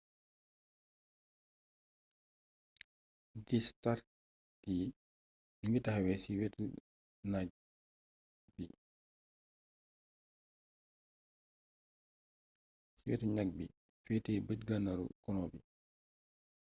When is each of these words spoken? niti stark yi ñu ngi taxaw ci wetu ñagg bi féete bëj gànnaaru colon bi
niti 3.33 3.57
stark 3.67 4.05
yi 4.73 4.77
ñu 5.59 5.65
ngi 5.69 5.79
taxaw 5.85 6.07
ci 12.95 13.09
wetu 13.09 13.27
ñagg 13.35 13.49
bi 13.57 13.65
féete 14.05 14.31
bëj 14.47 14.59
gànnaaru 14.67 15.05
colon 15.25 15.47
bi 15.51 15.59